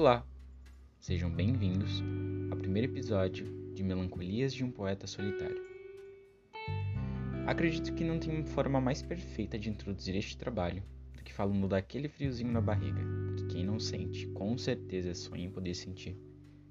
[0.00, 0.26] Olá,
[0.98, 2.02] sejam bem-vindos
[2.50, 3.44] ao primeiro episódio
[3.74, 5.62] de Melancolias de um Poeta Solitário.
[7.46, 10.82] Acredito que não tem forma mais perfeita de introduzir este trabalho
[11.14, 13.02] do que falando daquele friozinho na barriga,
[13.36, 16.16] que quem não sente com certeza sonha em poder sentir,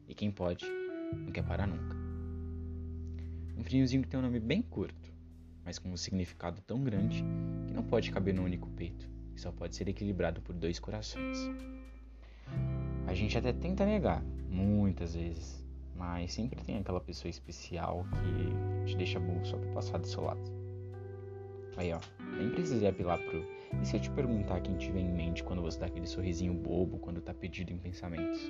[0.07, 0.65] e quem pode
[1.13, 1.95] não quer parar nunca.
[3.55, 5.13] Um friozinho que tem um nome bem curto,
[5.63, 7.23] mas com um significado tão grande
[7.67, 11.37] que não pode caber no único peito e só pode ser equilibrado por dois corações.
[13.09, 18.95] A gente até tenta negar, muitas vezes, mas sempre tem aquela pessoa especial que te
[18.95, 20.39] deixa bom só por passar do seu lado.
[21.75, 21.99] Aí ó,
[22.37, 23.43] nem precisei apelar pro.
[23.81, 26.53] E se eu te perguntar quem te vem em mente quando você dá aquele sorrisinho
[26.53, 28.47] bobo quando tá perdido em pensamentos?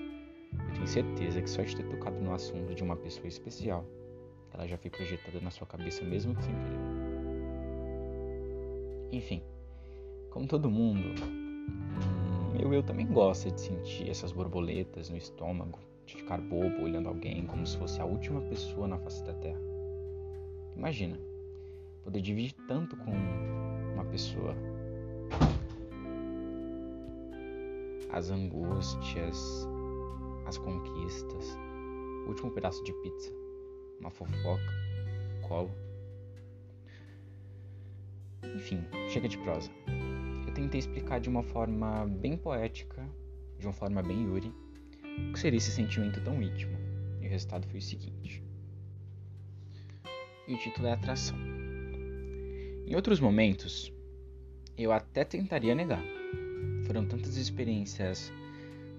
[0.51, 3.85] Eu tenho certeza que só de ter tocado no assunto de uma pessoa especial,
[4.53, 6.79] ela já foi projetada na sua cabeça mesmo que sem querer.
[9.13, 9.41] Enfim,
[10.31, 11.15] como todo mundo,
[12.59, 17.45] meu eu também gosta de sentir essas borboletas no estômago, de ficar bobo olhando alguém
[17.45, 19.59] como se fosse a última pessoa na face da Terra.
[20.75, 21.17] Imagina,
[22.03, 23.11] poder dividir tanto com
[23.93, 24.53] uma pessoa
[28.11, 29.65] as angústias,
[30.45, 31.57] as conquistas,
[32.25, 33.31] o último pedaço de pizza,
[34.01, 34.73] uma fofoca,
[35.47, 35.71] colo.
[38.43, 39.69] Enfim, chega de prosa
[40.59, 43.07] tentei explicar de uma forma bem poética,
[43.57, 44.53] de uma forma bem Yuri,
[45.29, 46.77] o que seria esse sentimento tão íntimo.
[47.21, 48.43] E o resultado foi o seguinte.
[50.47, 51.37] E o título é Atração.
[52.85, 53.93] Em outros momentos,
[54.77, 56.03] eu até tentaria negar.
[56.85, 58.29] Foram tantas experiências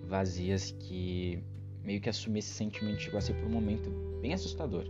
[0.08, 1.42] vazias que
[1.84, 3.90] meio que assumir esse sentimento chegou a ser por um momento
[4.22, 4.86] bem assustador.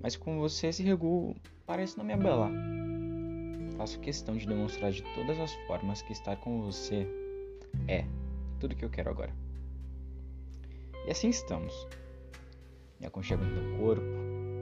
[0.00, 1.36] Mas com você, esse regu
[1.66, 2.52] parece não me abelar
[3.76, 7.06] faço questão de demonstrar de todas as formas que estar com você
[7.86, 8.04] é
[8.58, 9.32] tudo que eu quero agora.
[11.06, 11.86] E assim estamos.
[12.98, 14.02] Me aconchego em teu corpo,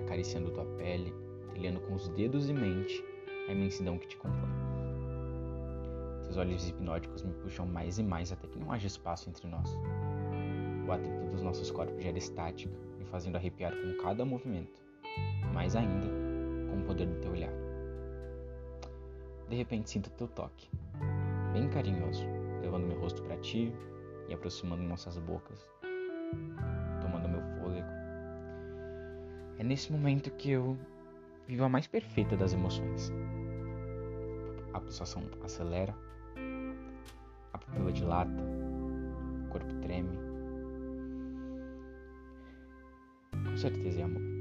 [0.05, 1.15] acariciando tua pele,
[1.51, 3.03] trilhando com os dedos e mente
[3.49, 4.51] a imensidão que te compõe.
[6.25, 9.71] Teus olhos hipnóticos me puxam mais e mais até que não haja espaço entre nós.
[10.87, 14.83] O atrito dos nossos corpos gera estática, me fazendo arrepiar com cada movimento,
[15.53, 16.09] mais ainda
[16.71, 17.74] com o poder do teu olhar.
[19.49, 20.69] De repente sinto teu toque,
[21.53, 22.27] bem carinhoso,
[22.60, 23.72] levando meu rosto para ti
[24.28, 25.69] e aproximando nossas bocas,
[27.00, 27.87] tomando meu fôlego.
[29.59, 30.77] É nesse momento que eu
[31.47, 33.12] vivo a mais perfeita das emoções.
[34.72, 35.94] A pulsação acelera,
[37.53, 38.43] a pupila dilata,
[39.44, 40.19] o corpo treme.
[43.44, 44.34] Com certeza é amor.